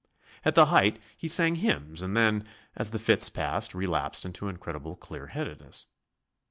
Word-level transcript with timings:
At 0.43 0.55
the 0.55 0.65
height 0.65 0.99
he 1.15 1.27
sang 1.27 1.57
hymns, 1.57 2.01
and 2.01 2.17
then, 2.17 2.47
as 2.75 2.89
the 2.89 2.97
fits 2.97 3.29
passed, 3.29 3.75
relapsed 3.75 4.25
into 4.25 4.47
incredible 4.47 4.95
clear 4.95 5.27
headedness. 5.27 5.85